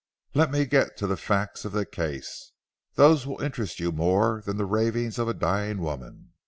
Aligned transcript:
Let 0.33 0.49
me 0.49 0.65
get 0.65 0.97
to 0.97 1.05
the 1.05 1.15
facts 1.15 1.63
of 1.63 1.73
the 1.73 1.85
case. 1.85 2.53
Those 2.95 3.27
will 3.27 3.39
interest 3.39 3.79
you 3.79 3.91
more 3.91 4.41
than 4.43 4.57
the 4.57 4.65
ravings 4.65 5.19
of 5.19 5.27
a 5.27 5.33
dying 5.35 5.77
woman. 5.79 6.31